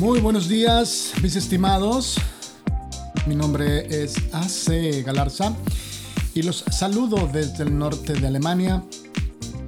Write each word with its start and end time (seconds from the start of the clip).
Muy 0.00 0.20
buenos 0.20 0.48
días, 0.48 1.12
mis 1.22 1.34
estimados. 1.34 2.18
Mi 3.26 3.34
nombre 3.34 4.04
es 4.04 4.14
AC 4.32 5.04
Galarza 5.04 5.52
y 6.34 6.42
los 6.42 6.64
saludo 6.70 7.28
desde 7.32 7.64
el 7.64 7.76
norte 7.76 8.12
de 8.12 8.28
Alemania, 8.28 8.84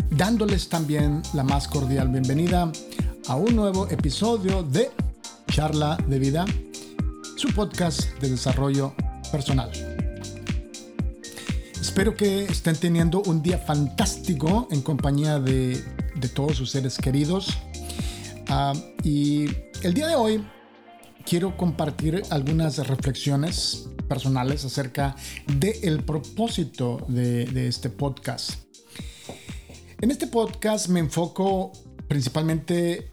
dándoles 0.09 0.69
también 0.69 1.21
la 1.35 1.43
más 1.43 1.67
cordial 1.67 2.11
bienvenida 2.11 2.71
a 3.27 3.35
un 3.35 3.57
nuevo 3.57 3.89
episodio 3.89 4.63
de 4.63 4.93
Charla 5.49 5.99
de 6.07 6.21
Vida, 6.21 6.45
su 7.37 7.49
podcast 7.49 8.09
de 8.21 8.31
desarrollo 8.31 8.95
personal. 9.33 9.73
Espero 11.81 12.15
que 12.15 12.45
estén 12.45 12.77
teniendo 12.77 13.21
un 13.23 13.43
día 13.43 13.59
fantástico 13.59 14.69
en 14.71 14.83
compañía 14.83 15.41
de, 15.41 15.83
todos 16.35 16.57
sus 16.57 16.71
seres 16.71 16.99
queridos. 16.99 17.59
Ah, 18.49 18.75
y 19.03 19.47
el 19.83 19.95
día 19.95 20.09
de 20.09 20.15
hoy 20.15 20.47
quiero 21.25 21.57
compartir 21.57 22.23
algunas 22.31 22.87
reflexiones 22.87 23.89
personales 24.09 24.65
acerca 24.65 25.17
del 25.59 26.05
propósito 26.05 27.05
de, 27.09 27.47
de 27.47 27.69
este 27.69 27.89
podcast. 27.89 28.63
En 30.01 30.11
este 30.11 30.27
podcast 30.27 30.89
me 30.89 31.01
enfoco 31.01 31.73
principalmente 32.09 33.11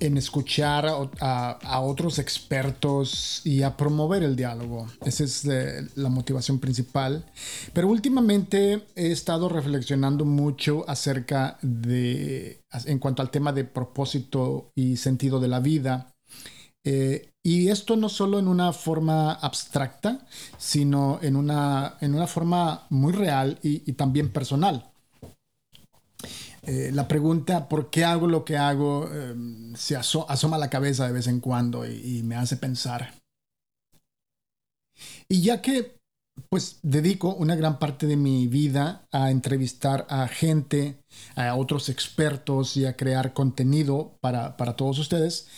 en 0.00 0.16
escuchar 0.16 0.86
a, 0.86 1.80
otros 1.80 2.18
expertos 2.18 3.40
y 3.44 3.62
a 3.62 3.76
promover 3.76 4.22
el 4.22 4.36
diálogo. 4.36 4.86
Esa 5.04 5.24
es 5.24 5.44
eh, 5.44 5.86
la 5.94 6.08
motivación 6.08 6.58
principal. 6.58 7.26
Pero 7.72 7.88
últimamente 7.88 8.86
he 8.94 9.10
estado 9.10 9.48
reflexionando 9.48 10.24
mucho 10.24 10.84
acerca 10.88 11.58
de, 11.62 12.62
en 12.86 12.98
cuanto 12.98 13.22
al 13.22 13.30
tema 13.30 13.52
de 13.52 13.64
propósito 13.64 14.70
y 14.74 14.96
sentido 14.96 15.40
de 15.40 15.48
la 15.48 15.60
vida. 15.60 16.14
Eh, 16.84 17.30
y 17.42 17.68
esto 17.68 17.96
no 17.96 18.08
solo 18.08 18.38
en 18.38 18.48
una 18.48 18.72
forma 18.72 19.32
abstracta, 19.32 20.26
sino 20.58 21.18
en 21.22 21.36
una, 21.36 21.96
en 22.00 22.14
una 22.14 22.26
forma 22.26 22.86
muy 22.90 23.12
real 23.12 23.58
y 23.62 23.92
también 23.92 24.30
personal. 24.30 24.93
Eh, 26.66 26.90
la 26.92 27.06
pregunta 27.06 27.68
por 27.68 27.90
qué 27.90 28.04
hago 28.04 28.26
lo 28.26 28.44
que 28.44 28.56
hago 28.56 29.08
eh, 29.12 29.34
se 29.76 29.96
asoma 29.96 30.56
la 30.56 30.70
cabeza 30.70 31.06
de 31.06 31.12
vez 31.12 31.26
en 31.26 31.40
cuando 31.40 31.86
y, 31.86 32.22
me 32.22 32.36
hace 32.36 32.56
pensar. 32.56 33.14
Y 35.28 35.42
ya 35.42 35.60
que 35.60 35.96
pues 36.48 36.78
dedico 36.82 37.34
una 37.34 37.54
gran 37.54 37.78
parte 37.78 38.06
de 38.06 38.16
mi 38.16 38.46
vida 38.48 39.06
a 39.12 39.30
entrevistar 39.30 40.06
a 40.08 40.26
gente, 40.26 40.98
a 41.36 41.54
otros 41.54 41.88
expertos 41.88 42.76
y 42.76 42.86
a 42.86 42.96
crear 42.96 43.32
contenido 43.34 44.16
para, 44.20 44.56
todos 44.76 44.98
ustedes, 44.98 45.48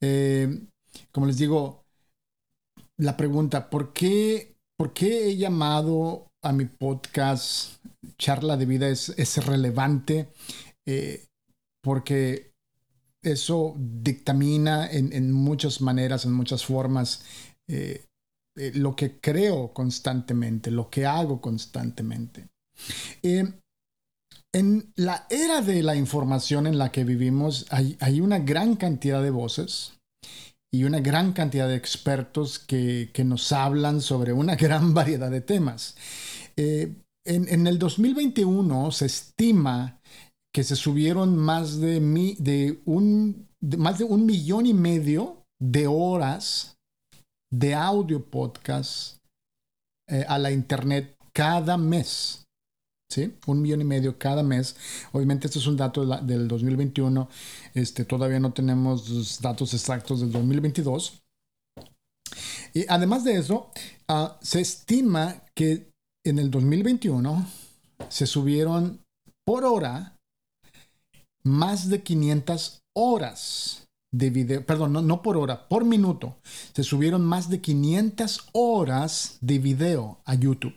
eh, 0.00 0.66
como 1.12 1.26
les 1.26 1.38
digo, 1.38 1.84
la 2.98 3.16
pregunta, 3.16 3.70
¿por 3.70 3.92
qué, 3.92 4.56
¿por 4.76 4.92
qué 4.92 5.28
he 5.28 5.36
llamado 5.36 6.26
a 6.42 6.52
mi 6.52 6.66
podcast 6.66 7.78
charla 8.16 8.56
de 8.56 8.66
vida 8.66 8.88
es, 8.88 9.10
es 9.10 9.44
relevante 9.44 10.28
eh, 10.86 11.26
porque 11.82 12.52
eso 13.22 13.74
dictamina 13.76 14.90
en, 14.90 15.32
muchas 15.32 15.82
maneras, 15.82 16.24
en 16.24 16.32
muchas 16.32 16.64
formas, 16.64 17.22
eh, 17.68 18.06
eh, 18.56 18.72
lo 18.74 18.96
que 18.96 19.20
creo 19.20 19.74
constantemente, 19.74 20.70
lo 20.70 20.88
que 20.88 21.04
hago 21.04 21.42
constantemente. 21.42 22.48
en 23.22 24.92
la 24.96 25.26
era 25.28 25.60
de 25.60 25.82
la 25.82 25.94
información 25.94 26.66
en 26.66 26.78
la 26.78 26.90
que 26.90 27.04
vivimos 27.04 27.66
hay, 27.68 27.98
hay, 28.00 28.22
una 28.22 28.38
gran 28.38 28.76
cantidad 28.76 29.22
de 29.22 29.30
voces 29.30 29.98
y 30.72 30.84
una 30.84 31.00
gran 31.00 31.34
cantidad 31.34 31.68
de 31.68 31.76
expertos 31.76 32.58
que, 32.58 33.10
que 33.12 33.24
nos 33.24 33.52
hablan 33.52 34.00
sobre 34.00 34.32
una 34.32 34.56
gran 34.64 34.94
variedad 34.94 35.30
de 35.30 35.42
temas. 35.42 35.96
En, 37.28 37.66
el 37.66 37.78
2021 37.78 38.90
se 38.90 39.04
estima 39.04 40.00
que 40.50 40.64
se 40.64 40.76
subieron 40.76 41.36
más 41.36 41.78
de, 41.78 42.00
de, 42.38 42.80
un, 42.86 43.46
más 43.76 43.98
de 43.98 44.04
un 44.04 44.24
millón 44.24 44.64
y 44.64 44.72
medio 44.72 45.44
de 45.60 45.86
horas 45.86 46.78
de 47.52 47.74
audio 47.74 48.24
podcast 48.24 49.18
eh, 50.08 50.24
a 50.26 50.38
la 50.38 50.50
internet 50.50 51.16
cada 51.34 51.76
mes. 51.76 52.46
¿Sí? 53.10 53.34
Un 53.46 53.60
millón 53.60 53.82
y 53.82 53.84
medio 53.84 54.18
cada 54.18 54.42
mes. 54.42 54.76
Obviamente, 55.12 55.48
este 55.48 55.58
es 55.58 55.66
un 55.66 55.76
dato 55.76 56.06
del 56.06 56.48
2021. 56.48 57.28
Este, 57.74 58.06
todavía 58.06 58.40
no 58.40 58.54
tenemos 58.54 59.38
datos 59.40 59.74
exactos 59.74 60.20
del 60.20 60.32
2022. 60.32 61.22
Y 62.72 62.86
además 62.88 63.24
de 63.24 63.36
eso, 63.36 63.70
ah, 64.08 64.38
se 64.40 64.60
estima 64.60 65.42
que 65.54 65.87
en 66.30 66.38
el 66.38 66.50
2021 66.50 67.46
se 68.08 68.26
subieron 68.26 69.00
por 69.44 69.64
hora 69.64 70.16
más 71.42 71.88
de 71.88 72.02
500 72.02 72.80
horas 72.94 73.86
de 74.12 74.30
video, 74.30 74.64
perdón, 74.64 75.06
no, 75.06 75.22
por 75.22 75.36
hora, 75.36 75.68
por 75.68 75.84
minuto. 75.84 76.36
Se 76.74 76.82
subieron 76.82 77.24
más 77.24 77.48
de 77.48 77.60
500 77.60 78.48
horas 78.52 79.38
de 79.40 79.58
video 79.58 80.20
a 80.24 80.34
YouTube. 80.34 80.74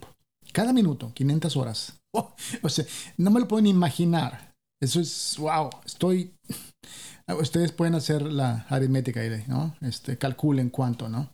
Cada 0.53 0.73
minuto, 0.73 1.11
500 1.13 1.57
horas. 1.57 1.93
O 2.61 2.67
sea, 2.67 2.85
no 3.17 3.31
me 3.31 3.39
lo 3.39 3.47
pueden 3.47 3.67
imaginar. 3.67 4.53
Eso 4.81 4.99
es, 4.99 5.35
wow, 5.37 5.69
estoy... 5.85 6.33
Ustedes 7.39 7.71
pueden 7.71 7.95
hacer 7.95 8.23
la 8.23 8.65
aritmética 8.67 9.21
¿no? 9.47 9.73
Este, 9.79 10.17
calculen 10.17 10.69
cuánto, 10.69 11.07
¿no? 11.07 11.29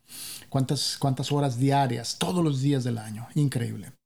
Cuántas, 0.49 0.97
cuántas 0.99 1.31
horas 1.31 1.57
diarias, 1.57 2.17
todos 2.19 2.43
los 2.43 2.61
días 2.61 2.83
del 2.83 2.99
año. 2.99 3.27
Increíble. 3.33 3.96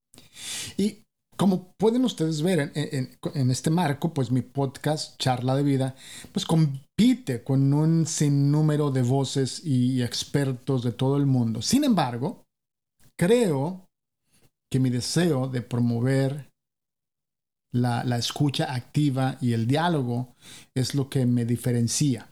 Y 0.77 1.03
como 1.37 1.73
pueden 1.79 2.05
ustedes 2.05 2.43
ver 2.43 2.71
en, 2.75 3.49
este 3.51 3.71
marco, 3.71 4.13
pues 4.13 4.29
mi 4.29 4.41
podcast 4.41 5.17
Charla 5.17 5.55
de 5.55 5.63
Vida, 5.63 5.95
pues 6.31 6.45
compite 6.45 7.43
con 7.43 7.73
un 7.73 8.05
sinnúmero 8.05 8.91
de 8.91 9.01
voces 9.01 9.65
y 9.65 10.03
expertos 10.03 10.83
de 10.83 10.91
todo 10.91 11.17
el 11.17 11.25
mundo. 11.25 11.63
Sin 11.63 11.83
embargo, 11.83 12.45
creo 13.17 13.87
que 14.71 14.79
mi 14.79 14.91
deseo 14.91 15.47
de 15.47 15.63
promover 15.63 16.51
la, 17.73 18.03
escucha 18.17 18.73
activa 18.73 19.37
y 19.41 19.53
el 19.53 19.65
diálogo 19.65 20.35
es 20.75 20.93
lo 20.93 21.09
que 21.09 21.25
me 21.25 21.45
diferencia. 21.45 22.29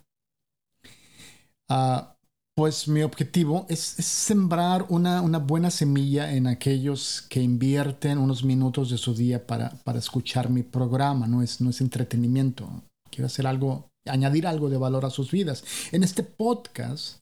Ah, 1.68 2.16
pues 2.59 2.90
mi 2.90 3.03
objetivo 3.03 3.66
es, 3.70 3.80
sembrar 3.80 4.86
una, 4.90 5.22
buena 5.38 5.72
semilla 5.72 6.34
en 6.34 6.46
aquellos 6.46 7.22
que 7.30 7.42
invierten 7.42 8.18
unos 8.18 8.44
minutos 8.44 8.90
de 8.90 8.97
su 8.97 9.14
día 9.16 9.47
para, 9.47 9.80
escuchar 9.96 10.50
mi 10.50 10.64
programa. 10.64 11.25
No 11.25 11.42
es, 11.42 11.62
entretenimiento. 11.80 12.70
Quiero 13.09 13.28
hacer 13.28 13.47
algo, 13.47 13.88
añadir 14.06 14.46
algo 14.46 14.70
de 14.70 14.75
valor 14.75 15.06
a 15.06 15.09
sus 15.09 15.31
vidas. 15.31 15.64
En 15.94 16.03
este 16.03 16.22
podcast 16.22 17.20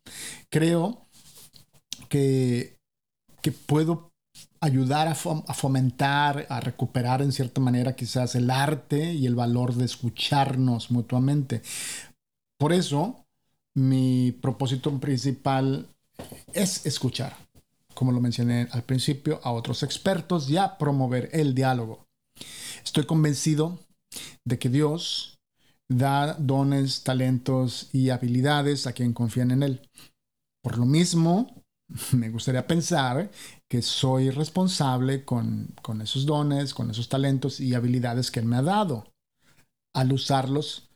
creo 0.52 1.06
que, 2.10 2.76
que 3.44 3.52
puedo 3.52 4.10
ayudar 4.60 5.08
a, 5.08 5.12
a, 5.12 5.54
fomentar, 5.54 6.48
a 6.50 6.62
recuperar 6.62 7.22
en 7.22 7.32
cierta 7.32 7.62
manera 7.62 7.96
quizás 7.96 8.34
el 8.34 8.50
arte 8.50 9.14
y 9.14 9.28
el 9.28 9.36
valor 9.36 9.76
de 9.76 9.86
escucharnos 9.86 10.90
mutuamente. 10.90 11.62
Por 12.58 12.74
eso 12.74 13.27
mi 13.78 14.32
propósito 14.32 15.00
principal 15.00 15.88
es 16.52 16.88
escuchar, 16.88 17.38
como 17.94 18.12
lo 18.12 18.20
mencioné 18.20 18.68
al 18.72 18.82
principio, 18.82 19.40
a 19.44 19.52
otros 19.52 19.84
expertos 19.84 20.50
y 20.50 20.58
a 20.58 20.80
promover 20.80 21.30
el 21.32 21.54
diálogo. 21.54 22.08
Estoy 22.84 23.06
convencido 23.06 23.78
de 24.44 24.58
que 24.58 24.70
Dios 24.70 25.38
da 25.88 26.34
dones, 26.34 27.04
talentos 27.04 27.90
y 27.94 28.10
habilidades 28.10 28.88
a 28.88 28.94
quien 28.94 29.14
confían 29.14 29.52
en 29.52 29.62
Él. 29.62 29.90
Por 30.64 30.80
lo 30.80 30.88
mismo, 30.88 31.64
me 32.14 32.30
gustaría 32.30 32.66
pensar 32.66 33.30
que 33.70 33.84
soy 33.84 34.32
responsable 34.32 35.24
con, 35.24 35.76
con 35.84 36.02
esos 36.02 36.26
dones, 36.26 36.74
con 36.74 36.90
esos 36.90 37.10
talentos 37.10 37.60
y 37.60 37.76
habilidades 37.76 38.32
que 38.32 38.40
Él 38.40 38.48
me 38.48 38.56
ha 38.56 38.64
dado, 38.64 39.14
al 39.94 40.14
usarlos 40.14 40.90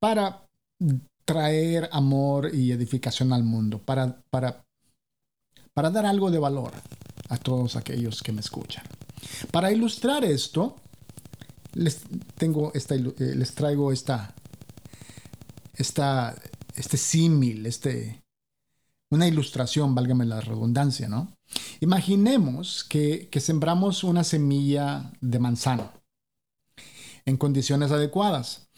para 0.00 0.48
traer 1.24 1.88
amor 1.92 2.54
y 2.54 2.72
edificación 2.72 3.32
al 3.32 3.44
mundo, 3.44 3.78
para, 3.78 4.22
para, 4.30 4.64
para 5.74 5.90
dar 5.90 6.06
algo 6.06 6.30
de 6.30 6.38
valor 6.38 6.72
a 7.28 7.36
todos 7.36 7.76
aquellos 7.76 8.22
que 8.22 8.32
me 8.32 8.40
escuchan. 8.40 8.84
Para 9.50 9.72
ilustrar 9.72 10.24
esto, 10.24 10.76
les, 11.74 12.02
tengo 12.36 12.72
esta, 12.74 12.94
eh, 12.94 13.12
les 13.18 13.54
traigo 13.54 13.92
esta, 13.92 14.34
esta, 15.74 16.34
este 16.74 16.96
símil, 16.96 17.66
este, 17.66 18.22
una 19.10 19.26
ilustración, 19.26 19.94
válgame 19.94 20.24
la 20.24 20.40
redundancia, 20.40 21.08
¿no? 21.08 21.36
Imaginemos 21.80 22.84
que, 22.84 23.28
que 23.30 23.40
sembramos 23.40 24.04
una 24.04 24.24
semilla 24.24 25.12
de 25.20 25.38
manzana 25.38 25.92
en 27.24 27.36
condiciones 27.36 27.90
adecuadas. 27.90 28.68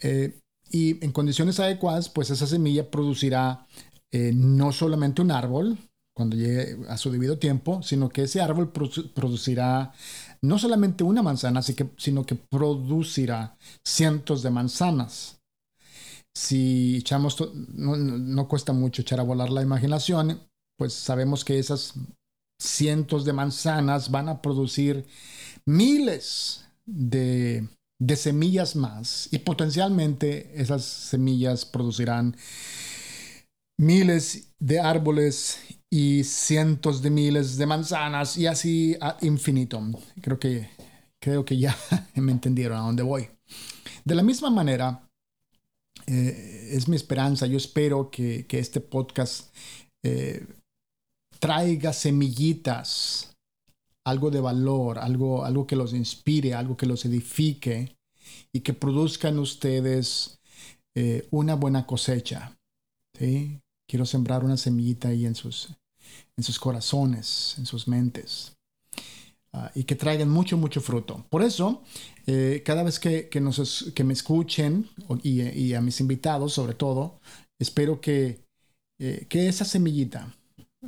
Eh, 0.00 0.41
y 0.72 1.04
en 1.04 1.12
condiciones 1.12 1.60
adecuadas, 1.60 2.08
pues 2.08 2.30
esa 2.30 2.46
semilla 2.46 2.90
producirá 2.90 3.66
eh, 4.10 4.32
no 4.34 4.72
solamente 4.72 5.22
un 5.22 5.30
árbol 5.30 5.78
cuando 6.14 6.36
llegue 6.36 6.78
a 6.88 6.96
su 6.96 7.10
debido 7.10 7.38
tiempo, 7.38 7.82
sino 7.82 8.08
que 8.08 8.22
ese 8.22 8.40
árbol 8.40 8.72
producirá 8.72 9.92
no 10.42 10.58
solamente 10.58 11.04
una 11.04 11.22
manzana, 11.22 11.62
sino 11.62 12.24
que 12.26 12.34
producirá 12.34 13.56
cientos 13.86 14.42
de 14.42 14.50
manzanas. 14.50 15.40
Si 16.34 16.96
echamos, 16.96 17.36
no, 17.74 17.96
no 17.96 18.48
cuesta 18.48 18.72
mucho 18.72 19.02
echar 19.02 19.20
a 19.20 19.24
volar 19.24 19.50
la 19.50 19.62
imaginación, 19.62 20.40
pues 20.78 20.94
sabemos 20.94 21.44
que 21.44 21.58
esas 21.58 21.94
cientos 22.58 23.24
de 23.24 23.32
manzanas 23.32 24.10
van 24.10 24.28
a 24.28 24.40
producir 24.40 25.06
miles 25.66 26.64
de, 26.86 27.68
semillas 28.16 28.76
más 28.76 29.28
y 29.30 29.38
potencialmente 29.38 30.60
esas 30.60 30.84
semillas 30.84 31.64
producirán 31.64 32.36
miles 33.78 34.54
de 34.58 34.80
árboles 34.80 35.58
y 35.90 36.24
cientos 36.24 37.02
de 37.02 37.10
miles 37.10 37.56
de 37.56 37.66
manzanas 37.66 38.36
y 38.36 38.46
así 38.46 38.96
a 39.00 39.16
infinito. 39.20 39.80
Creo 40.20 40.38
que, 40.38 40.68
creo 41.20 41.44
que 41.44 41.58
ya 41.58 41.76
me 42.14 42.32
entendieron 42.32 42.78
a 42.78 42.82
dónde 42.82 43.02
voy. 43.02 43.28
De 44.04 44.14
la 44.14 44.22
misma 44.22 44.50
manera, 44.50 45.08
eh, 46.06 46.70
es 46.72 46.88
mi 46.88 46.96
esperanza, 46.96 47.46
yo 47.46 47.56
espero 47.56 48.10
que, 48.10 48.46
este 48.50 48.80
podcast 48.80 49.54
eh, 50.04 50.46
traiga 51.38 51.92
semillitas, 51.92 53.31
algo 54.04 54.30
de 54.30 54.40
valor, 54.40 54.98
algo, 54.98 55.44
algo 55.44 55.66
que 55.66 55.76
los 55.76 55.92
inspire, 55.92 56.54
algo 56.54 56.76
que 56.76 56.86
los 56.86 57.04
edifique 57.04 57.96
y 58.52 58.60
que 58.60 58.74
produzcan 58.74 59.38
ustedes 59.38 60.40
eh, 60.94 61.26
una 61.30 61.54
buena 61.54 61.86
cosecha. 61.86 62.56
¿sí? 63.18 63.60
Quiero 63.88 64.06
sembrar 64.06 64.44
una 64.44 64.56
semillita 64.56 65.08
ahí 65.08 65.26
en 65.26 65.34
sus, 65.34 65.68
en 66.36 66.44
sus 66.44 66.58
corazones, 66.58 67.56
en 67.58 67.66
sus 67.66 67.88
mentes. 67.88 68.56
Ah, 69.54 69.70
y 69.74 69.84
que 69.84 69.96
traigan 69.96 70.30
mucho, 70.30 70.56
mucho 70.56 70.80
fruto. 70.80 71.26
Por 71.28 71.42
eso, 71.42 71.82
eh, 72.26 72.62
cada 72.64 72.82
vez 72.82 72.98
que, 72.98 73.28
que, 73.28 73.40
nos, 73.40 73.92
que 73.94 74.02
me 74.02 74.14
escuchen 74.14 74.88
y, 75.22 75.74
a 75.74 75.80
mis 75.82 76.00
invitados 76.00 76.54
sobre 76.54 76.74
todo, 76.74 77.20
espero 77.58 78.00
que, 78.00 78.46
eh, 78.98 79.26
que 79.28 79.48
esa 79.48 79.64
semillita, 79.64 80.34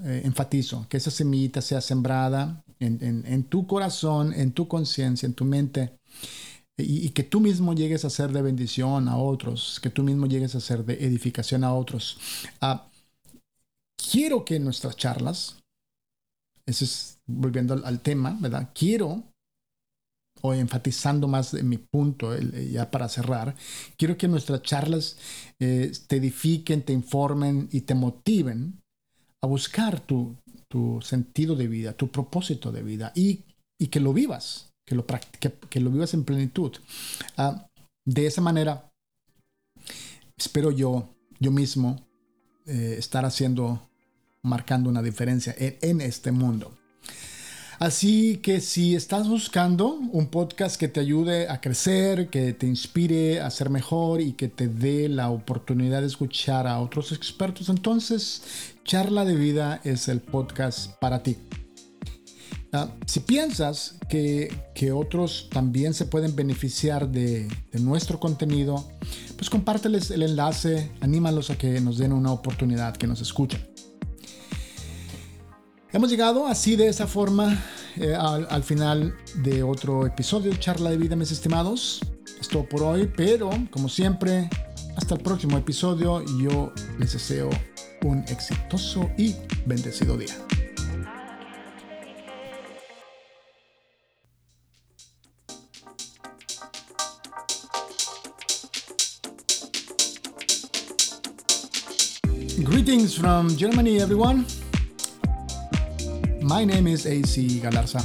enfatizo, 0.03 0.89
que 0.89 0.97
esa 0.97 1.13
semillita 1.13 1.61
sea 1.61 1.81
sembrada 1.81 2.64
en, 2.85 3.45
tu 3.45 3.67
corazón, 3.67 4.33
en 4.33 4.53
tu 4.53 4.69
conciencia, 4.69 5.27
en 5.27 5.35
tu 5.35 5.45
mente, 5.45 5.97
y, 6.77 7.11
que 7.11 7.23
tú 7.23 7.41
mismo 7.41 7.75
llegues 7.75 8.05
a 8.05 8.11
ser 8.11 8.33
de 8.33 8.43
bendición 8.43 9.09
a 9.09 9.17
otros, 9.17 9.79
que 9.81 9.91
tú 9.91 10.03
mismo 10.03 10.27
llegues 10.27 10.55
a 10.55 10.61
ser 10.61 10.85
de 10.85 11.05
edificación 11.05 11.65
a 11.65 11.73
otros. 11.73 12.19
Ah, 12.61 12.89
quiero 14.11 14.45
que 14.45 14.59
nuestras 14.59 14.97
charlas, 14.97 15.57
eso 16.67 16.85
es 16.85 17.19
volviendo 17.27 17.75
al, 17.85 18.01
tema, 18.01 18.37
¿verdad? 18.41 18.71
Quiero, 18.75 19.23
o 20.43 20.53
enfatizando 20.53 21.29
más 21.29 21.55
en 21.55 21.69
mi 21.69 21.79
punto, 21.79 22.37
ya 22.39 22.91
para 22.91 23.09
cerrar, 23.09 23.55
quiero 23.97 24.17
que 24.17 24.29
nuestras 24.29 24.63
charlas 24.63 25.17
eh, 25.61 25.93
te 26.07 26.17
edifiquen, 26.17 26.83
te 26.83 26.93
informen 26.93 27.69
y 27.71 27.83
te 27.83 27.95
motiven 27.95 28.81
a 29.43 29.47
buscar 29.47 30.01
tu, 30.01 30.37
sentido 31.03 31.57
de 31.57 31.69
vida, 31.69 31.93
tu 31.93 32.09
propósito 32.09 32.73
de 32.73 32.83
vida 32.83 33.13
y, 33.15 33.45
que 33.91 34.01
lo 34.01 34.15
vivas, 34.15 34.73
que 34.87 34.95
lo, 34.95 35.05
que, 35.07 35.81
lo 35.81 35.91
vivas 35.91 36.15
en 36.15 36.25
plenitud. 36.25 36.73
Ah, 37.37 37.67
de 38.07 38.27
esa 38.27 38.41
manera, 38.41 38.91
espero 40.37 40.71
yo, 40.71 41.15
yo 41.39 41.51
mismo, 41.51 42.07
eh, 42.67 42.97
estar 42.99 43.25
haciendo, 43.25 43.89
marcando 44.43 44.89
una 44.89 45.03
diferencia 45.03 45.55
en 45.59 46.01
este 46.01 46.33
mundo. 46.33 46.77
Así 47.85 48.39
que 48.39 48.63
si 48.63 48.95
estás 48.95 49.29
buscando 49.29 49.97
un 50.11 50.29
podcast 50.29 50.77
que 50.77 50.89
te 50.89 51.01
ayude 51.01 51.51
a 51.51 51.61
crecer, 51.61 52.31
que 52.31 52.55
te 52.55 52.67
inspire 52.67 53.43
a 53.43 53.51
ser 53.51 53.69
mejor 53.69 54.23
y 54.23 54.33
que 54.33 54.49
te 54.49 54.69
dé 54.69 55.07
la 55.11 55.29
oportunidad 55.29 56.01
de 56.01 56.07
escuchar 56.07 56.67
a 56.67 56.81
otros 56.81 57.13
expertos, 57.13 57.69
entonces 57.69 58.41
Charla 58.85 59.27
de 59.27 59.35
Vida 59.35 59.83
es 59.85 60.09
el 60.09 60.23
podcast 60.23 60.93
para 60.99 61.23
ti. 61.23 61.37
Ah, 62.73 62.89
si 63.05 63.21
piensas 63.21 63.97
que, 64.09 64.51
otros 64.95 65.51
también 65.53 65.93
se 65.93 66.07
pueden 66.07 66.35
beneficiar 66.35 67.11
de, 67.11 67.49
de, 67.71 67.81
nuestro 67.81 68.19
contenido, 68.19 68.83
pues 69.37 69.51
compárteles 69.51 70.11
el 70.11 70.23
enlace, 70.23 70.91
anímalos 71.03 71.51
a 71.51 71.59
que 71.59 71.83
nos 71.83 71.99
den 71.99 72.15
una 72.15 72.33
oportunidad, 72.33 72.97
que 72.97 73.07
nos 73.07 73.21
escuchen. 73.21 73.74
Hemos 75.95 76.11
llegado 76.11 76.49
así 76.49 76.75
de 76.75 76.89
esa 76.89 77.07
forma 77.07 77.57
eh, 77.95 78.17
al, 78.17 78.65
final 78.65 79.15
de 79.37 79.63
otro 79.63 80.05
episodio 80.05 80.51
de 80.51 80.59
Charla 80.59 80.91
de 80.91 80.97
Vida, 80.97 81.15
mis 81.15 81.31
estimados. 81.31 82.01
Es 82.41 82.49
todo 82.49 82.69
por 82.69 82.83
hoy, 82.83 83.09
pero 83.17 83.49
como 83.71 83.89
siempre, 83.89 84.51
hasta 84.97 85.15
el 85.15 85.21
próximo 85.21 85.57
episodio. 85.57 86.25
Yo 86.37 86.73
les 86.99 87.13
deseo 87.13 87.49
un 88.03 88.25
exitoso 88.27 89.09
y 89.17 89.37
bendecido 89.67 90.19
día. 90.19 90.35
Greetings 102.59 103.17
from 103.17 103.57
Germany, 103.57 103.99
everyone. 104.01 104.45
My 106.45 106.63
name 106.63 106.87
is 106.87 107.07
AC 107.07 107.61
Galarza, 107.61 108.05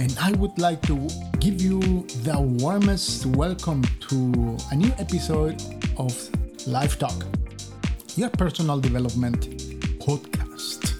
and 0.00 0.12
I 0.20 0.32
would 0.32 0.58
like 0.58 0.82
to 0.88 1.08
give 1.38 1.62
you 1.62 1.78
the 2.26 2.34
warmest 2.36 3.26
welcome 3.26 3.80
to 4.10 4.58
a 4.72 4.74
new 4.74 4.90
episode 4.98 5.62
of 5.96 6.10
Life 6.66 6.98
Talk, 6.98 7.24
your 8.16 8.30
personal 8.30 8.80
development 8.80 9.46
podcast. 10.02 10.98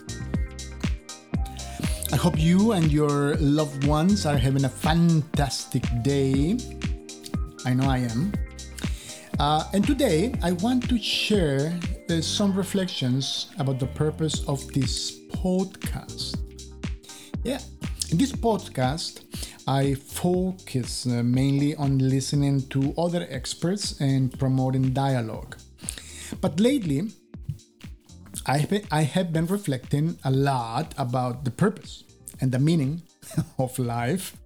I 2.12 2.16
hope 2.16 2.38
you 2.38 2.70
and 2.70 2.86
your 2.92 3.34
loved 3.38 3.88
ones 3.88 4.24
are 4.24 4.38
having 4.38 4.64
a 4.64 4.68
fantastic 4.68 5.82
day. 6.02 6.56
I 7.66 7.74
know 7.74 7.90
I 7.90 7.98
am. 7.98 8.32
Uh, 9.40 9.64
and 9.72 9.84
today 9.84 10.32
I 10.40 10.52
want 10.52 10.88
to 10.88 10.98
share 11.02 11.76
uh, 12.08 12.20
some 12.20 12.54
reflections 12.54 13.50
about 13.58 13.80
the 13.80 13.88
purpose 13.88 14.46
of 14.46 14.64
this 14.72 15.18
podcast. 15.30 16.43
Yeah, 17.44 17.60
in 18.10 18.16
this 18.16 18.32
podcast, 18.32 19.20
I 19.68 19.94
focus 19.94 21.04
uh, 21.04 21.22
mainly 21.22 21.76
on 21.76 21.98
listening 21.98 22.62
to 22.68 22.94
other 22.96 23.26
experts 23.28 24.00
and 24.00 24.32
promoting 24.38 24.94
dialogue. 24.94 25.56
But 26.40 26.58
lately, 26.58 27.12
I 28.46 28.64
I 28.90 29.02
have 29.02 29.30
been 29.30 29.44
reflecting 29.44 30.16
a 30.24 30.30
lot 30.30 30.94
about 30.96 31.44
the 31.44 31.50
purpose 31.50 32.04
and 32.40 32.50
the 32.50 32.58
meaning 32.58 33.02
of 33.58 33.78
life. 33.78 34.40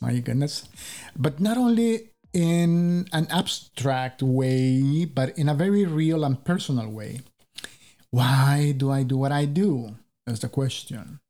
My 0.00 0.18
goodness. 0.18 0.66
But 1.14 1.38
not 1.38 1.56
only 1.56 2.10
in 2.32 3.06
an 3.12 3.30
abstract 3.30 4.26
way, 4.26 5.06
but 5.06 5.38
in 5.38 5.48
a 5.48 5.54
very 5.54 5.86
real 5.86 6.24
and 6.24 6.42
personal 6.44 6.90
way. 6.90 7.22
Why 8.10 8.74
do 8.76 8.90
I 8.90 9.04
do 9.06 9.16
what 9.16 9.30
I 9.30 9.46
do? 9.46 9.94
That's 10.26 10.42
the 10.42 10.50
question. 10.50 11.22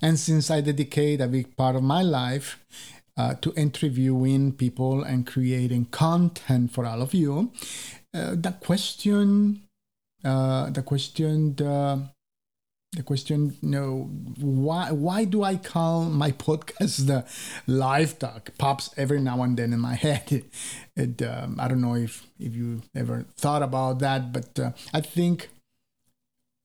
And 0.00 0.18
since 0.18 0.50
I 0.50 0.60
dedicate 0.60 1.20
a 1.20 1.28
big 1.28 1.56
part 1.56 1.76
of 1.76 1.82
my 1.82 2.02
life 2.02 2.58
uh, 3.16 3.34
to 3.34 3.52
interviewing 3.56 4.52
people 4.52 5.02
and 5.02 5.26
creating 5.26 5.86
content 5.86 6.72
for 6.72 6.86
all 6.86 7.02
of 7.02 7.14
you, 7.14 7.52
uh, 8.14 8.34
the 8.34 8.52
question, 8.60 9.62
uh, 10.24 10.70
the 10.70 10.82
question, 10.82 11.54
the, 11.56 12.08
the 12.92 13.02
question, 13.04 13.56
you 13.62 13.68
know, 13.68 14.10
why 14.40 14.90
why 14.90 15.24
do 15.24 15.44
I 15.44 15.56
call 15.56 16.06
my 16.06 16.32
podcast 16.32 17.06
the 17.06 17.24
live 17.66 18.18
talk? 18.18 18.50
Pops 18.58 18.90
every 18.96 19.20
now 19.20 19.42
and 19.42 19.56
then 19.56 19.72
in 19.72 19.78
my 19.78 19.94
head. 20.06 20.32
It, 20.32 20.44
it 20.96 21.22
um, 21.22 21.56
I 21.60 21.68
don't 21.68 21.80
know 21.80 21.94
if 21.94 22.26
if 22.38 22.56
you 22.56 22.82
ever 22.96 23.26
thought 23.36 23.62
about 23.62 24.00
that, 24.00 24.32
but 24.32 24.58
uh, 24.58 24.72
I 24.92 25.02
think 25.02 25.50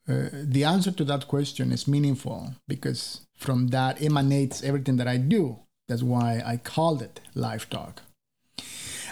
uh, 0.08 0.30
the 0.32 0.64
answer 0.64 0.92
to 0.92 1.04
that 1.06 1.28
question 1.28 1.72
is 1.72 1.88
meaningful 1.88 2.54
because 2.68 3.22
from 3.36 3.68
that 3.68 4.02
emanates 4.02 4.64
everything 4.64 4.98
that 4.98 5.08
I 5.08 5.18
do. 5.18 5.60
That's 5.88 6.04
why 6.04 6.42
I 6.46 6.58
called 6.58 7.02
it 7.02 7.22
Life 7.34 7.70
Talk. 7.70 8.02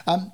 Um, 0.06 0.32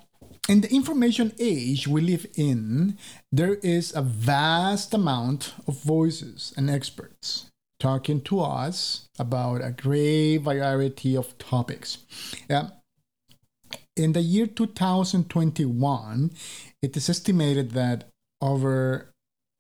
in 0.48 0.62
the 0.62 0.74
information 0.74 1.34
age 1.39 1.88
we 1.88 2.01
live 2.01 2.25
in, 2.36 2.98
there 3.32 3.56
is 3.56 3.96
a 3.96 4.01
vast 4.01 4.94
amount 4.94 5.54
of 5.68 5.82
voices 5.84 6.54
and 6.58 6.70
experts 6.70 7.46
talking 7.80 8.20
to 8.22 8.42
us 8.42 9.08
about 9.18 9.63
a 9.63 9.72
great 9.72 10.38
variety 10.39 11.16
of 11.16 11.38
topics. 11.38 12.00
Yeah. 12.50 12.70
in 13.96 14.13
the 14.13 14.22
year 14.22 14.48
2021, 14.48 16.32
it 16.82 16.98
is 16.98 17.10
estimated 17.10 17.72
that 17.72 18.06
over 18.42 19.09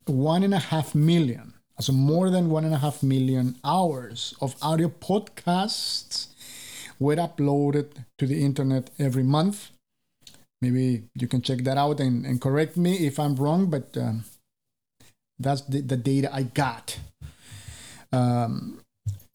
one 0.09 0.43
and 0.43 0.53
a 0.53 0.59
half 0.59 0.95
million, 0.95 1.53
so 1.79 1.93
more 1.93 2.29
than 2.29 2.49
one 2.49 2.65
and 2.65 2.73
a 2.73 2.79
half 2.79 3.01
million 3.03 3.55
hours 3.63 4.33
of 4.41 4.55
audio 4.61 4.89
podcasts 4.89 6.27
were 6.99 7.15
uploaded 7.15 8.05
to 8.17 8.27
the 8.27 8.43
internet 8.43 8.89
every 8.99 9.23
month. 9.23 9.69
Maybe 10.61 11.03
you 11.15 11.27
can 11.27 11.41
check 11.41 11.59
that 11.59 11.77
out 11.77 11.99
and, 11.99 12.25
and 12.25 12.41
correct 12.41 12.75
me 12.75 13.07
if 13.07 13.17
I'm 13.19 13.35
wrong, 13.35 13.69
but 13.69 13.95
um, 13.95 14.25
that's 15.39 15.61
the, 15.61 15.81
the 15.81 15.95
data 15.95 16.29
I 16.33 16.43
got. 16.43 16.99
Um, 18.11 18.81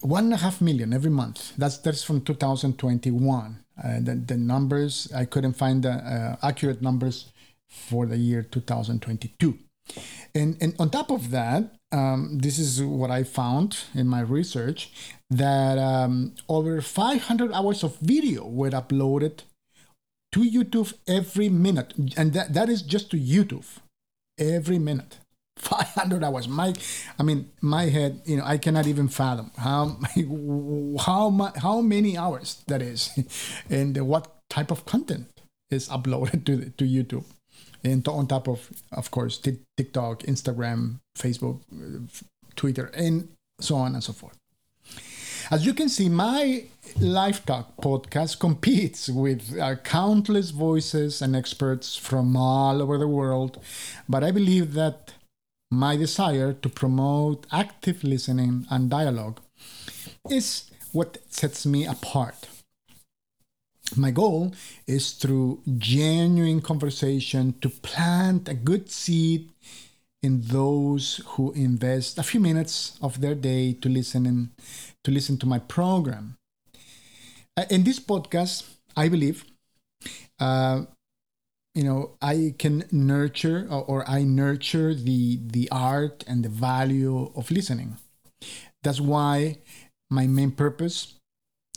one 0.00 0.24
and 0.24 0.34
a 0.34 0.36
half 0.36 0.60
million 0.60 0.92
every 0.92 1.10
month. 1.10 1.56
That's 1.56 1.78
that's 1.78 2.04
from 2.04 2.20
2021. 2.20 3.64
Uh, 3.82 4.00
the, 4.00 4.14
the 4.14 4.36
numbers 4.36 5.10
I 5.14 5.24
couldn't 5.24 5.54
find 5.54 5.82
the 5.82 5.92
uh, 5.92 6.36
accurate 6.46 6.82
numbers 6.82 7.32
for 7.68 8.04
the 8.06 8.18
year 8.18 8.42
2022. 8.42 9.58
And 10.34 10.56
and 10.60 10.74
on 10.78 10.90
top 10.90 11.10
of 11.10 11.30
that, 11.30 11.74
um, 11.92 12.38
this 12.38 12.58
is 12.58 12.82
what 12.82 13.10
I 13.10 13.22
found 13.22 13.78
in 13.94 14.08
my 14.08 14.20
research 14.20 14.90
that 15.30 15.78
um, 15.78 16.34
over 16.48 16.80
500 16.80 17.52
hours 17.52 17.84
of 17.84 17.96
video 17.98 18.44
were 18.46 18.70
uploaded 18.70 19.42
to 20.32 20.40
YouTube 20.40 20.92
every 21.06 21.48
minute, 21.48 21.94
and 22.16 22.32
that, 22.32 22.52
that 22.54 22.68
is 22.68 22.82
just 22.82 23.10
to 23.12 23.16
YouTube. 23.16 23.66
Every 24.36 24.80
minute. 24.80 25.18
500 25.56 26.24
hours. 26.24 26.48
My 26.48 26.74
i 27.18 27.22
mean 27.22 27.48
my 27.60 27.84
head 27.84 28.20
you 28.24 28.36
know 28.36 28.44
i 28.44 28.58
cannot 28.58 28.88
even 28.88 29.06
fathom 29.06 29.52
how 29.56 29.96
how 31.06 31.52
how 31.56 31.80
many 31.80 32.18
hours 32.18 32.64
that 32.66 32.82
is 32.82 33.10
and 33.70 33.96
what 34.04 34.34
type 34.50 34.72
of 34.72 34.84
content 34.84 35.28
is 35.70 35.88
uploaded 35.88 36.44
to 36.44 36.70
to 36.70 36.84
youtube 36.84 37.24
and 37.84 38.06
on 38.08 38.26
top 38.26 38.48
of 38.48 38.70
of 38.92 39.10
course 39.10 39.38
tiktok 39.76 40.22
instagram 40.22 40.98
facebook 41.18 41.60
twitter 42.56 42.86
and 42.94 43.28
so 43.60 43.76
on 43.76 43.94
and 43.94 44.02
so 44.02 44.12
forth 44.12 44.38
as 45.50 45.66
you 45.66 45.74
can 45.74 45.88
see 45.88 46.08
my 46.08 46.64
life 46.98 47.44
talk 47.44 47.76
podcast 47.76 48.38
competes 48.38 49.08
with 49.08 49.58
uh, 49.58 49.76
countless 49.76 50.50
voices 50.50 51.20
and 51.20 51.36
experts 51.36 51.96
from 51.96 52.36
all 52.36 52.80
over 52.82 52.98
the 52.98 53.08
world 53.08 53.60
but 54.08 54.24
i 54.24 54.30
believe 54.30 54.74
that 54.74 55.12
my 55.70 55.96
desire 55.96 56.52
to 56.52 56.68
promote 56.68 57.46
active 57.52 58.04
listening 58.04 58.66
and 58.70 58.90
dialogue 58.90 59.40
is 60.30 60.70
what 60.92 61.18
sets 61.28 61.66
me 61.66 61.84
apart. 61.84 62.48
My 63.96 64.10
goal 64.10 64.54
is 64.86 65.12
through 65.12 65.60
genuine 65.78 66.60
conversation 66.60 67.54
to 67.60 67.68
plant 67.68 68.48
a 68.48 68.54
good 68.54 68.90
seed 68.90 69.50
in 70.22 70.40
those 70.40 71.20
who 71.36 71.52
invest 71.52 72.18
a 72.18 72.22
few 72.22 72.40
minutes 72.40 72.98
of 73.02 73.20
their 73.20 73.34
day 73.34 73.74
to 73.74 73.88
listen 73.88 74.24
in, 74.26 74.50
to 75.04 75.10
listen 75.10 75.36
to 75.38 75.46
my 75.46 75.58
program. 75.58 76.36
Uh, 77.56 77.64
in 77.70 77.84
this 77.84 78.00
podcast, 78.00 78.64
I 78.96 79.08
believe 79.08 79.44
uh, 80.40 80.82
you 81.74 81.82
know 81.82 82.12
i 82.22 82.54
can 82.58 82.84
nurture 82.92 83.66
or, 83.70 83.82
or, 83.84 84.10
i 84.10 84.22
nurture 84.22 84.94
the 84.94 85.38
the 85.42 85.68
art 85.70 86.24
and 86.26 86.44
the 86.44 86.48
value 86.48 87.32
of 87.34 87.50
listening 87.50 87.96
that's 88.82 89.00
why 89.00 89.58
my 90.10 90.26
main 90.26 90.50
purpose 90.50 91.14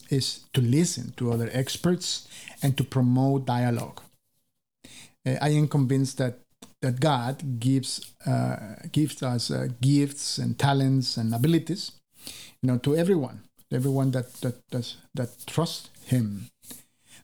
is 0.10 0.46
to 0.54 0.62
listen 0.62 1.14
to 1.18 1.32
other 1.32 1.50
experts 1.54 2.28
and 2.62 2.78
to 2.78 2.84
promote 2.84 3.46
dialogue. 3.46 4.02
Uh, 5.26 5.36
i 5.42 5.50
am 5.50 5.68
convinced 5.68 6.18
that 6.18 6.40
that 6.82 7.00
god 7.00 7.60
gives 7.60 8.14
uh, 8.26 8.76
gives 8.92 9.22
us 9.24 9.52
uh, 9.52 9.68
gifts 9.82 10.38
and 10.38 10.58
talents 10.58 11.18
and 11.18 11.34
abilities 11.34 11.92
you 12.62 12.68
know 12.68 12.78
to 12.78 12.96
everyone 12.96 13.42
everyone 13.72 14.12
that 14.12 14.34
that 14.42 14.56
that, 14.72 14.96
that 15.14 15.30
trusts 15.46 15.90
him. 16.06 16.50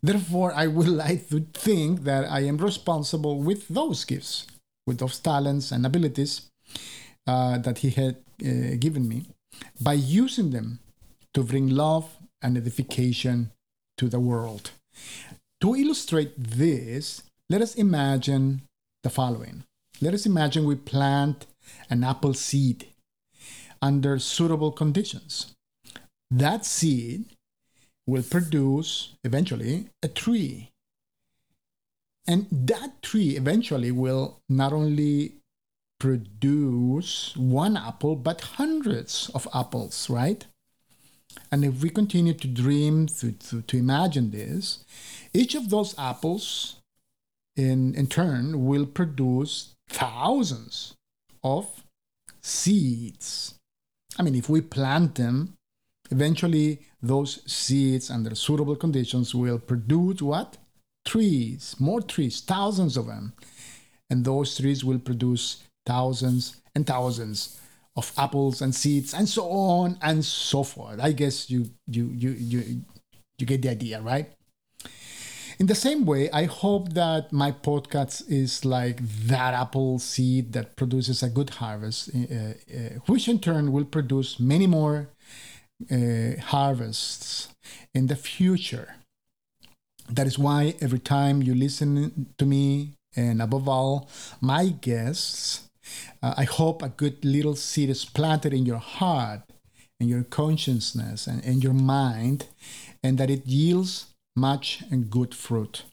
Therefore, 0.02 0.54
I 0.54 0.68
would 0.68 0.88
like 1.06 1.30
to 1.30 1.46
think 1.54 2.04
that 2.04 2.30
I 2.30 2.42
am 2.42 2.58
responsible 2.58 3.42
with 3.42 3.68
those 3.68 4.04
gifts, 4.04 4.48
with 4.86 5.00
those 5.00 5.20
talents 5.20 5.72
and 5.72 5.86
abilities 5.86 6.50
uh, 7.28 7.58
that 7.60 7.80
He 7.80 7.90
had 7.90 8.18
uh, 8.46 8.76
given 8.80 9.08
me, 9.08 9.26
by 9.82 9.94
using 9.94 10.52
them 10.52 10.80
to 11.34 11.44
bring 11.44 11.70
love 11.70 12.06
and 12.44 12.58
edification 12.58 13.52
to 13.98 14.10
the 14.10 14.20
world. 14.20 14.72
To 15.62 15.76
illustrate 15.76 16.34
this, 16.38 17.24
let 17.50 17.62
us 17.62 17.76
imagine 17.76 18.62
the 19.02 19.10
following. 19.10 19.64
Let 20.02 20.14
us 20.14 20.26
imagine 20.26 20.66
we 20.66 20.76
plant 20.76 21.46
an 21.90 22.04
apple 22.04 22.34
seed 22.34 22.88
under 23.82 24.20
suitable 24.20 24.72
conditions. 24.72 25.56
That 26.30 26.66
seed 26.66 27.26
will 28.06 28.24
produce 28.24 29.14
eventually 29.24 29.88
a 30.02 30.08
tree. 30.08 30.70
And 32.28 32.48
that 32.52 33.02
tree 33.02 33.36
eventually 33.36 33.92
will 33.92 34.40
not 34.50 34.74
only 34.74 35.36
produce 36.00 37.36
one 37.38 37.78
apple, 37.78 38.16
but 38.16 38.42
hundreds 38.42 39.30
of 39.34 39.48
apples, 39.54 40.10
right? 40.10 40.46
And 41.52 41.64
if 41.64 41.82
we 41.82 41.90
continue 41.90 42.34
to 42.34 42.48
dream, 42.48 43.08
to, 43.08 43.32
to, 43.32 43.62
to 43.62 43.78
imagine 43.78 44.32
this, 44.32 44.84
each 45.34 45.56
of 45.56 45.70
those 45.70 45.98
apples 45.98 46.78
in, 47.56 47.94
in 47.96 48.08
turn 48.08 48.66
will 48.66 48.86
produce 48.86 49.74
thousands 49.90 50.96
of 51.44 51.68
seeds. 52.42 53.56
I 54.18 54.24
mean, 54.24 54.36
if 54.36 54.50
we 54.50 54.62
plant 54.62 55.16
them, 55.16 55.54
eventually 56.12 56.80
those 57.02 57.42
seeds 57.52 58.10
under 58.10 58.36
suitable 58.36 58.76
conditions 58.76 59.34
will 59.34 59.60
produce 59.60 60.22
what? 60.22 60.58
Trees, 61.06 61.76
more 61.80 62.02
trees, 62.02 62.42
thousands 62.42 62.96
of 62.98 63.08
them. 63.08 63.34
And 64.10 64.24
those 64.24 64.58
trees 64.58 64.84
will 64.86 65.00
produce 65.00 65.64
thousands 65.86 66.62
and 66.76 66.86
thousands 66.88 67.60
of 67.96 68.12
apples 68.18 68.62
and 68.62 68.74
seeds 68.74 69.14
and 69.14 69.30
so 69.30 69.50
on 69.50 69.98
and 70.02 70.26
so 70.26 70.64
forth. 70.64 71.00
I 71.00 71.12
guess 71.12 71.50
you 71.50 71.70
you 71.88 72.12
you 72.16 72.32
you 72.32 72.82
you 73.38 73.46
get 73.46 73.62
the 73.62 73.70
idea, 73.70 74.02
right? 74.02 74.32
In 75.60 75.68
the 75.68 75.76
same 75.76 76.06
way, 76.06 76.32
I 76.32 76.46
hope 76.46 76.94
that 76.94 77.32
my 77.32 77.52
podcast 77.52 78.24
is 78.28 78.66
like 78.66 79.00
that 79.28 79.54
apple 79.54 80.00
seed 80.00 80.54
that 80.54 80.76
produces 80.76 81.22
a 81.22 81.30
good 81.30 81.52
harvest, 81.52 82.10
uh, 82.10 82.18
uh, 82.18 82.54
which 83.06 83.28
in 83.28 83.40
turn 83.40 83.72
will 83.72 83.86
produce 83.86 84.40
many 84.40 84.66
more 84.66 85.10
uh, 85.92 86.42
harvests 86.42 87.50
in 87.94 88.08
the 88.08 88.16
future. 88.16 88.96
That 90.10 90.28
is 90.28 90.40
why 90.40 90.76
every 90.82 91.00
time 91.00 91.44
you 91.44 91.54
listen 91.54 92.34
to 92.38 92.46
me, 92.46 92.96
and 93.16 93.42
above 93.42 93.70
all, 93.70 94.10
my 94.42 94.70
guests, 94.70 95.70
uh, 96.22 96.34
I 96.38 96.44
hope 96.44 96.82
a 96.82 96.90
good 96.90 97.24
little 97.24 97.56
seed 97.56 97.90
is 97.90 98.06
planted 98.06 98.54
in 98.54 98.66
your 98.66 98.78
heart, 98.78 99.42
in 100.00 100.08
your 100.08 100.24
consciousness, 100.24 101.28
and 101.28 101.44
in 101.44 101.62
your 101.62 101.74
mind, 101.74 102.48
and 103.04 103.18
that 103.18 103.30
it 103.30 103.46
yields 103.48 104.08
much 104.36 104.84
and 104.90 105.10
good 105.10 105.36
fruit. 105.36 105.84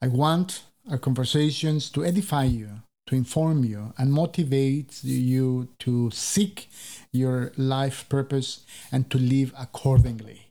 I 0.00 0.08
want 0.08 0.64
our 0.90 0.98
conversations 0.98 1.90
to 1.90 2.04
edify 2.04 2.44
you, 2.44 2.82
to 3.06 3.14
inform 3.14 3.64
you, 3.64 3.92
and 3.98 4.12
motivate 4.12 5.02
you 5.04 5.68
to 5.80 6.10
seek 6.10 6.68
your 7.12 7.52
life 7.56 8.08
purpose 8.08 8.64
and 8.90 9.10
to 9.10 9.18
live 9.18 9.52
accordingly. 9.58 10.48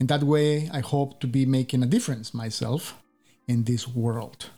In 0.00 0.08
that 0.08 0.24
way, 0.24 0.68
I 0.72 0.80
hope 0.80 1.20
to 1.20 1.28
be 1.28 1.46
making 1.46 1.82
a 1.82 1.86
difference 1.86 2.34
myself 2.34 3.00
in 3.46 3.64
this 3.64 3.86
world. 3.86 4.50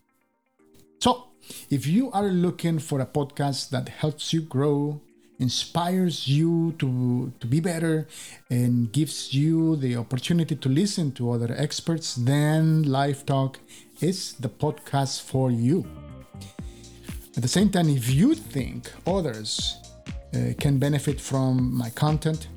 So, 1.00 1.25
if 1.70 1.86
you 1.86 2.10
are 2.12 2.28
looking 2.28 2.78
for 2.78 3.00
a 3.00 3.06
podcast 3.06 3.70
that 3.70 3.88
helps 3.88 4.32
you 4.32 4.40
grow, 4.40 5.00
inspires 5.38 6.28
you 6.28 6.72
to, 6.78 7.32
to 7.40 7.46
be 7.46 7.60
better, 7.60 8.06
and 8.50 8.92
gives 8.92 9.34
you 9.34 9.76
the 9.76 9.96
opportunity 9.96 10.54
to 10.56 10.68
listen 10.68 11.12
to 11.12 11.30
other 11.30 11.54
experts, 11.56 12.14
then 12.14 12.82
Life 12.84 13.26
Talk 13.26 13.58
is 14.00 14.34
the 14.34 14.48
podcast 14.48 15.22
for 15.22 15.50
you. 15.50 15.84
At 17.36 17.42
the 17.42 17.48
same 17.48 17.68
time, 17.68 17.88
if 17.88 18.10
you 18.10 18.34
think 18.34 18.90
others 19.06 19.76
uh, 20.34 20.54
can 20.60 20.78
benefit 20.78 21.20
from 21.20 21.74
my 21.76 21.90
content, 21.90 22.48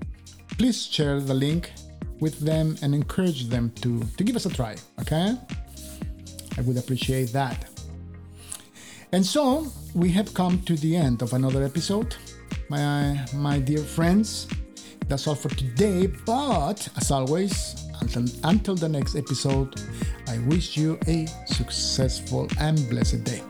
please 0.58 0.86
share 0.86 1.20
the 1.20 1.34
link 1.34 1.72
with 2.20 2.40
them 2.40 2.78
and 2.82 2.94
encourage 2.94 3.48
them 3.50 3.72
to, 3.82 4.04
to 4.18 4.24
give 4.24 4.36
us 4.36 4.46
a 4.46 4.50
try, 4.50 4.76
okay? 5.02 5.36
I 6.58 6.62
would 6.62 6.78
appreciate 6.78 7.32
that. 7.34 7.70
And 9.12 9.26
so 9.26 9.68
we 9.96 10.12
have 10.12 10.34
come 10.34 10.62
to 10.64 10.76
the 10.76 10.96
end 10.96 11.22
of 11.22 11.34
another 11.34 11.64
episode, 11.64 12.16
my, 12.70 13.26
my 13.34 13.60
dear 13.60 13.80
friends. 13.80 14.48
That's 15.08 15.28
all 15.28 15.36
for 15.36 15.50
today, 15.50 16.08
but 16.26 16.88
as 16.98 17.12
always, 17.12 17.76
Until, 18.00 18.26
until 18.44 18.76
the 18.76 18.88
next 18.88 19.16
episode, 19.16 19.74
I 20.28 20.38
wish 20.48 20.78
you 20.78 21.00
a 21.08 21.26
successful 21.48 22.48
and 22.60 22.78
blessed 22.90 23.24
day. 23.24 23.42